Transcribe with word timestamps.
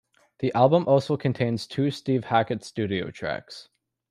The 0.39 0.51
album 0.55 0.87
also 0.87 1.15
contains 1.15 1.67
two 1.67 1.91
Steve 1.91 2.23
Hackett 2.23 2.63
studio 2.63 3.11
tracks. 3.11 3.69